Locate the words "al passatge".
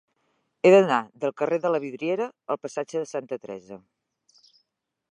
2.55-3.05